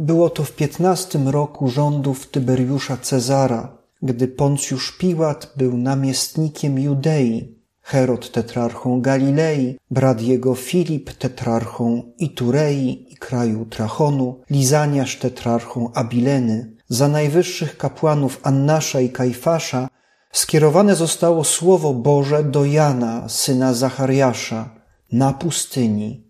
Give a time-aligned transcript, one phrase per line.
[0.00, 8.32] Było to w piętnastym roku rządów Tyberiusza Cezara, gdy Poncjusz Piłat był namiestnikiem Judei, Herod
[8.32, 16.76] tetrarchą Galilei, brat jego Filip tetrarchą Iturei i kraju Trachonu, Lizaniasz tetrarchą Abileny.
[16.88, 19.88] Za najwyższych kapłanów Annasza i Kajfasza
[20.32, 24.70] skierowane zostało słowo Boże do Jana, syna Zachariasza,
[25.12, 26.29] na pustyni.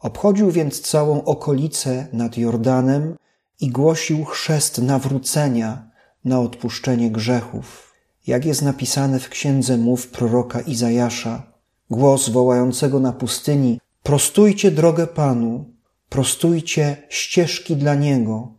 [0.00, 3.16] Obchodził więc całą okolicę nad Jordanem
[3.60, 5.90] i głosił chrzest nawrócenia
[6.24, 7.94] na odpuszczenie grzechów.
[8.26, 11.52] Jak jest napisane w księdze mów proroka Izajasza,
[11.90, 15.64] głos wołającego na pustyni: Prostujcie drogę Panu,
[16.08, 18.52] prostujcie ścieżki dla Niego.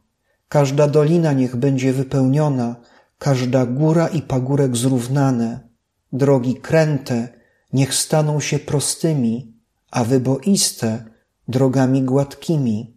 [0.50, 2.76] Każda dolina niech będzie wypełniona,
[3.20, 5.60] każda góra i pagórek zrównane,
[6.14, 7.28] drogi kręte
[7.74, 9.54] niech staną się prostymi,
[9.92, 11.04] a wyboiste
[11.50, 12.94] drogami gładkimi.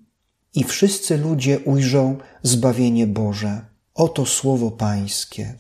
[0.55, 3.61] I wszyscy ludzie ujrzą zbawienie Boże.
[3.95, 5.55] Oto słowo Pańskie.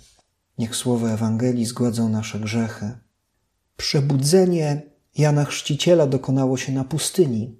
[0.58, 2.90] Niech słowo Ewangelii zgładzą nasze grzechy.
[3.76, 4.82] Przebudzenie
[5.18, 7.56] Jana Chrzciciela dokonało się na pustyni.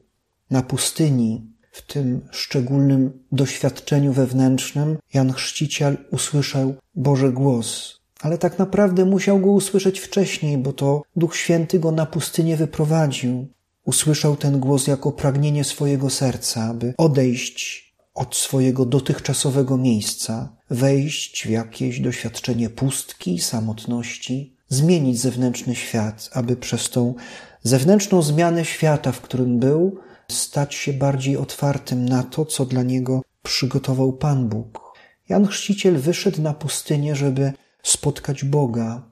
[0.51, 8.01] Na pustyni, w tym szczególnym doświadczeniu wewnętrznym, Jan Chrzciciel usłyszał Boży głos.
[8.21, 13.49] Ale tak naprawdę musiał go usłyszeć wcześniej, bo to Duch Święty go na pustynię wyprowadził.
[13.85, 21.51] Usłyszał ten głos jako pragnienie swojego serca, aby odejść od swojego dotychczasowego miejsca, wejść w
[21.51, 27.15] jakieś doświadczenie pustki, samotności, zmienić zewnętrzny świat, aby przez tą
[27.63, 33.23] zewnętrzną zmianę świata, w którym był, stać się bardziej otwartym na to, co dla niego
[33.43, 34.93] przygotował Pan Bóg.
[35.29, 39.03] Jan Chrzciciel wyszedł na pustynię, żeby spotkać Boga.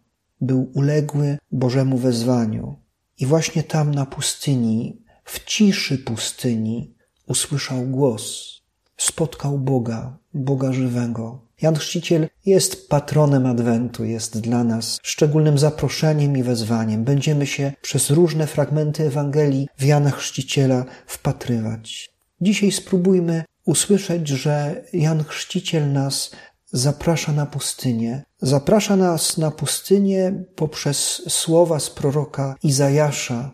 [0.40, 2.76] Był uległy Bożemu wezwaniu.
[3.20, 6.94] I właśnie tam na pustyni, w ciszy pustyni,
[7.26, 8.54] usłyszał głos.
[8.96, 11.46] Spotkał Boga, Boga żywego.
[11.62, 17.04] Jan Chrzciciel jest patronem Adwentu, jest dla nas szczególnym zaproszeniem i wezwaniem.
[17.04, 22.10] Będziemy się przez różne fragmenty Ewangelii w Jana Chrzciciela wpatrywać.
[22.40, 26.30] Dzisiaj spróbujmy usłyszeć, że Jan Chrzciciel nas
[26.72, 28.22] zaprasza na pustynię.
[28.42, 33.50] Zaprasza nas na pustynię poprzez słowa z proroka Izajasza,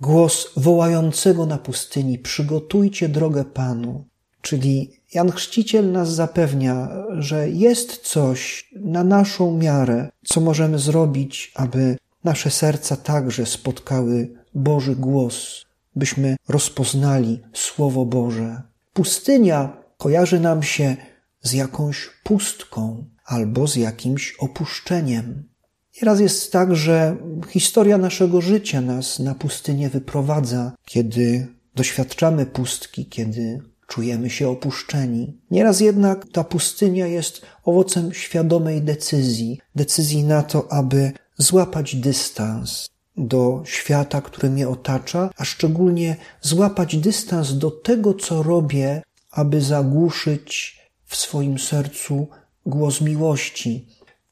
[0.00, 4.04] głos wołającego na pustyni: Przygotujcie drogę Panu.
[4.42, 6.88] Czyli Jan Chrzciciel nas zapewnia,
[7.18, 14.96] że jest coś na naszą miarę, co możemy zrobić, aby nasze serca także spotkały Boży
[14.96, 15.64] głos,
[15.96, 18.62] byśmy rozpoznali Słowo Boże.
[18.92, 20.96] Pustynia kojarzy nam się
[21.44, 25.48] z jakąś pustką albo z jakimś opuszczeniem.
[25.96, 27.16] Nieraz jest tak, że
[27.48, 35.40] historia naszego życia nas na pustynię wyprowadza, kiedy doświadczamy pustki, kiedy czujemy się opuszczeni.
[35.50, 43.62] Nieraz jednak ta pustynia jest owocem świadomej decyzji, decyzji na to, aby złapać dystans do
[43.64, 50.78] świata, który mnie otacza, a szczególnie złapać dystans do tego, co robię, aby zagłuszyć
[51.14, 52.28] w swoim sercu
[52.66, 53.86] głos miłości.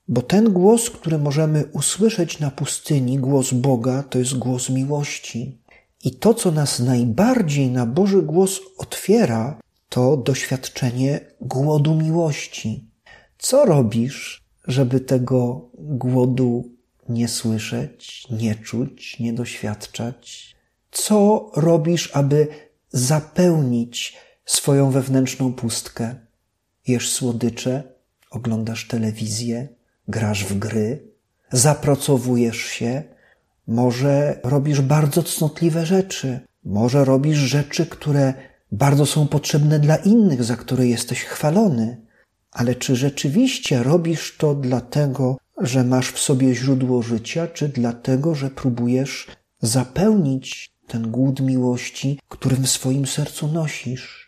[0.08, 5.58] Bo ten głos, który możemy usłyszeć na pustyni, głos Boga, to jest głos miłości.
[6.04, 12.84] I to, co nas najbardziej na Boży głos otwiera, to doświadczenie głodu miłości.
[13.38, 16.70] Co robisz, żeby tego głodu
[17.08, 20.56] nie słyszeć, nie czuć, nie doświadczać?
[20.90, 22.46] Co robisz, aby
[22.90, 26.14] zapełnić swoją wewnętrzną pustkę?
[26.86, 27.82] Jesz słodycze,
[28.30, 29.68] oglądasz telewizję,
[30.08, 31.02] grasz w gry,
[31.52, 33.02] zapracowujesz się,
[33.66, 38.34] może robisz bardzo cnotliwe rzeczy, może robisz rzeczy, które
[38.72, 42.00] bardzo są potrzebne dla innych, za które jesteś chwalony.
[42.50, 48.50] Ale czy rzeczywiście robisz to dlatego, że masz w sobie źródło życia, czy dlatego, że
[48.50, 49.26] próbujesz
[49.60, 54.21] zapełnić ten głód miłości, którym w swoim sercu nosisz?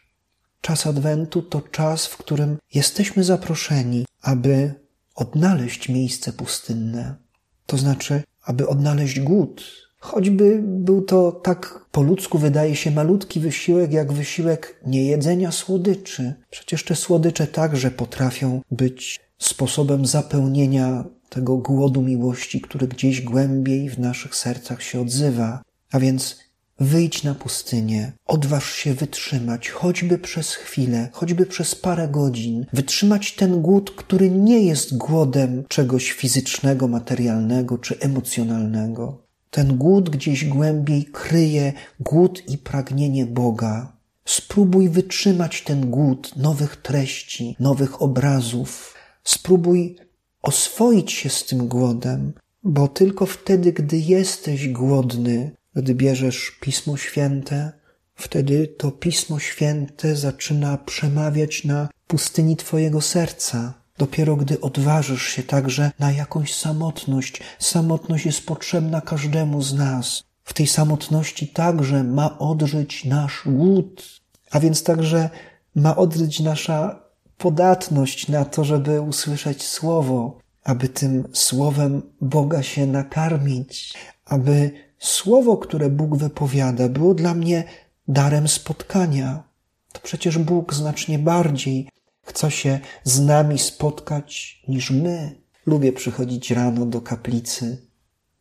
[0.65, 4.75] Czas Adwentu to czas, w którym jesteśmy zaproszeni, aby
[5.15, 7.15] odnaleźć miejsce pustynne.
[7.67, 9.65] To znaczy, aby odnaleźć głód.
[9.99, 16.35] Choćby był to tak po ludzku wydaje się malutki wysiłek, jak wysiłek niejedzenia słodyczy.
[16.51, 23.99] Przecież te słodycze także potrafią być sposobem zapełnienia tego głodu miłości, który gdzieś głębiej w
[23.99, 25.63] naszych sercach się odzywa.
[25.93, 26.44] A więc
[26.81, 33.63] wyjdź na pustynię, odważ się wytrzymać, choćby przez chwilę, choćby przez parę godzin, wytrzymać ten
[33.63, 39.25] głód, który nie jest głodem czegoś fizycznego, materialnego czy emocjonalnego.
[39.51, 43.93] Ten głód gdzieś głębiej kryje głód i pragnienie Boga.
[44.25, 48.95] Spróbuj wytrzymać ten głód nowych treści, nowych obrazów.
[49.25, 49.97] Spróbuj
[50.43, 52.33] oswoić się z tym głodem,
[52.63, 57.73] bo tylko wtedy, gdy jesteś głodny, gdy bierzesz Pismo Święte,
[58.15, 63.75] wtedy to Pismo Święte zaczyna przemawiać na pustyni Twojego serca.
[63.99, 70.23] Dopiero gdy odważysz się także na jakąś samotność, samotność jest potrzebna każdemu z nas.
[70.45, 74.21] W tej samotności także ma odżyć nasz głód,
[74.51, 75.31] a więc także
[75.75, 77.05] ma odżyć nasza
[77.39, 83.95] podatność na to, żeby usłyszeć Słowo, aby tym Słowem Boga się nakarmić,
[84.25, 84.71] aby
[85.05, 87.65] Słowo, które Bóg wypowiada, było dla mnie
[88.09, 89.43] darem spotkania.
[89.93, 91.89] To przecież Bóg znacznie bardziej
[92.23, 95.41] chce się z nami spotkać niż my.
[95.67, 97.87] Lubię przychodzić rano do kaplicy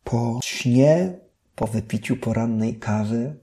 [0.04, 1.18] po śnie,
[1.54, 3.34] po wypiciu porannej kawy.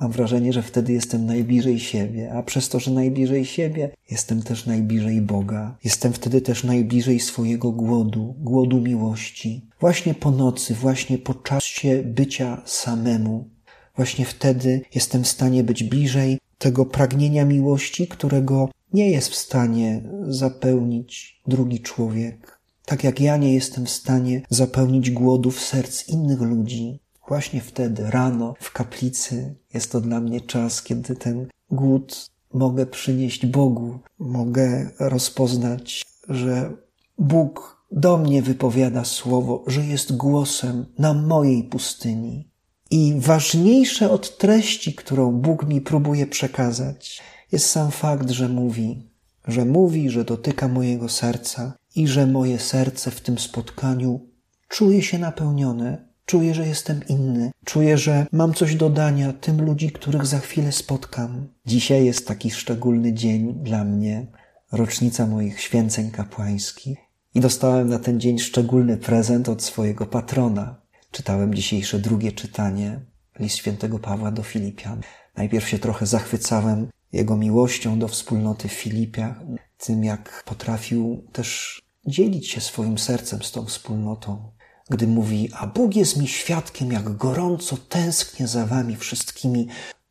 [0.00, 4.66] Mam wrażenie, że wtedy jestem najbliżej siebie, a przez to, że najbliżej siebie, jestem też
[4.66, 5.76] najbliżej Boga.
[5.84, 9.66] Jestem wtedy też najbliżej swojego głodu, głodu miłości.
[9.80, 13.48] Właśnie po nocy, właśnie po czasie bycia samemu.
[13.96, 20.02] Właśnie wtedy jestem w stanie być bliżej tego pragnienia miłości, którego nie jest w stanie
[20.28, 22.60] zapełnić drugi człowiek.
[22.86, 27.00] Tak jak ja nie jestem w stanie zapełnić głodów serc innych ludzi.
[27.30, 33.46] Właśnie wtedy, rano, w kaplicy, jest to dla mnie czas, kiedy ten głód mogę przynieść
[33.46, 33.98] Bogu.
[34.18, 36.72] Mogę rozpoznać, że
[37.18, 42.48] Bóg do mnie wypowiada słowo, że jest głosem na mojej pustyni.
[42.90, 47.22] I ważniejsze od treści, którą Bóg mi próbuje przekazać,
[47.52, 49.08] jest sam fakt, że mówi,
[49.48, 54.20] że mówi, że dotyka mojego serca i że moje serce w tym spotkaniu
[54.68, 59.90] czuje się napełnione, czuje, że jestem inny, czuję, że mam coś do dania tym ludzi,
[59.90, 61.48] których za chwilę spotkam.
[61.66, 64.26] Dzisiaj jest taki szczególny dzień dla mnie,
[64.72, 66.98] rocznica moich święceń kapłańskich
[67.34, 70.80] i dostałem na ten dzień szczególny prezent od swojego patrona.
[71.10, 73.00] Czytałem dzisiejsze drugie czytanie,
[73.38, 75.00] list świętego Pawła do Filipian.
[75.36, 79.40] Najpierw się trochę zachwycałem jego miłością do wspólnoty w Filipiach,
[79.78, 84.50] tym jak potrafił też dzielić się swoim sercem z tą wspólnotą,
[84.90, 89.68] gdy mówi, a Bóg jest mi świadkiem, jak gorąco tęsknię za wami wszystkimi,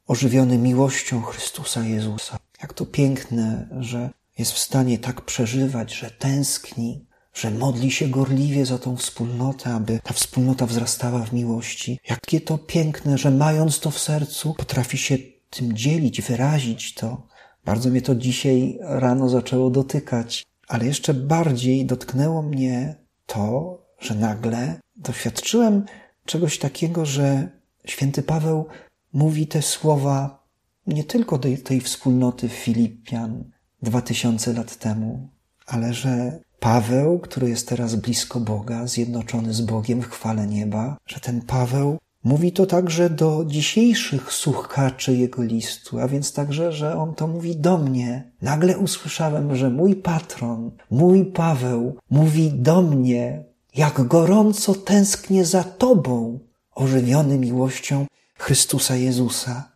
[0.07, 2.37] ożywiony miłością Chrystusa Jezusa.
[2.61, 8.65] Jak to piękne, że jest w stanie tak przeżywać, że tęskni, że modli się gorliwie
[8.65, 11.99] za tą wspólnotę, aby ta wspólnota wzrastała w miłości.
[12.09, 15.17] Jakie to piękne, że mając to w sercu, potrafi się
[15.49, 17.27] tym dzielić, wyrazić to.
[17.65, 24.79] Bardzo mnie to dzisiaj rano zaczęło dotykać, ale jeszcze bardziej dotknęło mnie to, że nagle
[24.95, 25.85] doświadczyłem
[26.25, 27.49] czegoś takiego, że
[27.85, 28.65] święty Paweł
[29.13, 30.43] mówi te słowa
[30.87, 33.43] nie tylko do tej wspólnoty Filipian
[33.81, 35.29] dwa tysiące lat temu,
[35.65, 41.19] ale że Paweł, który jest teraz blisko Boga, zjednoczony z Bogiem w chwale nieba, że
[41.19, 47.15] ten Paweł mówi to także do dzisiejszych słuchaczy jego listu, a więc także, że on
[47.15, 48.31] to mówi do mnie.
[48.41, 53.43] Nagle usłyszałem, że mój patron, mój Paweł mówi do mnie,
[53.75, 56.39] jak gorąco tęsknię za Tobą,
[56.75, 58.05] ożywiony miłością
[58.37, 59.71] Chrystusa Jezusa.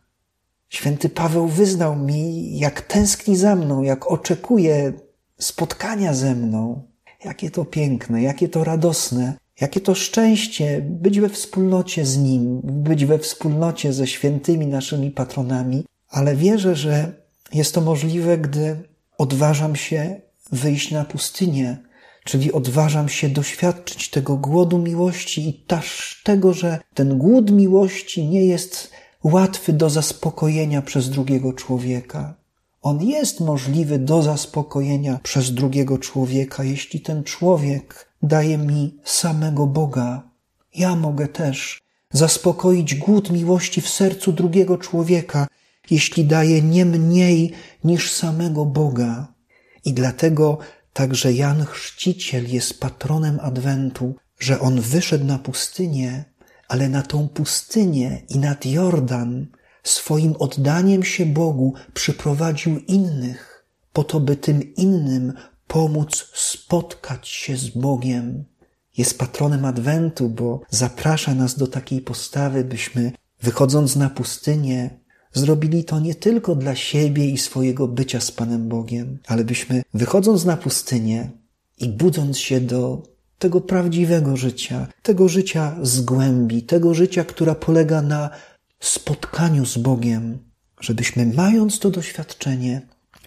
[0.68, 4.92] Święty Paweł wyznał mi, jak tęskni za mną, jak oczekuje
[5.38, 6.82] spotkania ze mną.
[7.24, 13.04] Jakie to piękne, jakie to radosne, jakie to szczęście być we wspólnocie z Nim, być
[13.04, 17.12] we wspólnocie ze świętymi naszymi patronami, ale wierzę, że
[17.52, 18.76] jest to możliwe, gdy
[19.18, 20.20] odważam się
[20.52, 21.78] wyjść na pustynię,
[22.24, 28.44] czyli odważam się doświadczyć tego głodu miłości i też tego, że ten głód miłości nie
[28.44, 28.90] jest
[29.24, 32.34] łatwy do zaspokojenia przez drugiego człowieka.
[32.82, 40.22] On jest możliwy do zaspokojenia przez drugiego człowieka, jeśli ten człowiek daje mi samego Boga.
[40.74, 45.46] Ja mogę też zaspokoić głód miłości w sercu drugiego człowieka,
[45.90, 47.52] jeśli daje nie mniej
[47.84, 49.34] niż samego Boga.
[49.84, 50.58] I dlatego
[50.94, 56.24] także Jan Chrzciciel jest patronem Adwentu, że on wyszedł na pustynię,
[56.68, 59.46] ale na tą pustynię i nad Jordan
[59.82, 65.32] swoim oddaniem się Bogu przyprowadził innych, po to, by tym innym
[65.66, 68.44] pomóc spotkać się z Bogiem.
[68.96, 75.00] Jest patronem Adwentu, bo zaprasza nas do takiej postawy, byśmy, wychodząc na pustynię,
[75.34, 80.44] zrobili to nie tylko dla siebie i swojego bycia z Panem Bogiem, ale byśmy, wychodząc
[80.44, 81.30] na pustynię
[81.78, 83.02] i budząc się do
[83.38, 88.30] tego prawdziwego życia, tego życia z głębi, tego życia, która polega na
[88.80, 90.38] spotkaniu z Bogiem,
[90.80, 92.82] żebyśmy mając to doświadczenie,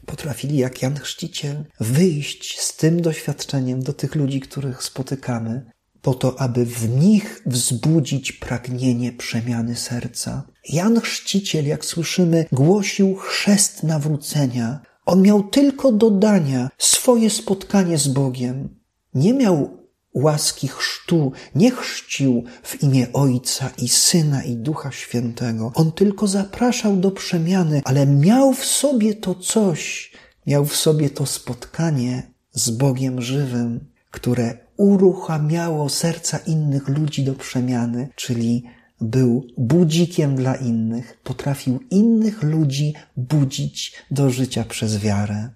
[0.06, 5.72] potrafili jak Jan Chrzciciel wyjść z tym doświadczeniem do tych ludzi, których spotykamy,
[6.08, 10.44] po to, aby w nich wzbudzić pragnienie przemiany serca.
[10.70, 14.80] Jan Chrzciciel, jak słyszymy, głosił chrzest nawrócenia.
[15.06, 18.80] On miał tylko dodania swoje spotkanie z Bogiem.
[19.14, 19.78] Nie miał
[20.14, 25.72] łaski chrztu, nie chrzcił w imię Ojca i Syna i Ducha Świętego.
[25.76, 30.12] On tylko zapraszał do przemiany, ale miał w sobie to coś,
[30.46, 38.10] miał w sobie to spotkanie z Bogiem żywym, które uruchamiało serca innych ludzi do przemiany,
[38.16, 38.64] czyli
[39.02, 45.50] był budzikiem dla innych, potrafił innych ludzi budzić do życia przez wiarę.